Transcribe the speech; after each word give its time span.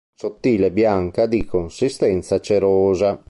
Sottile, 0.19 0.71
bianca 0.71 1.27
di 1.27 1.45
consistenza 1.45 2.39
cerosa. 2.39 3.19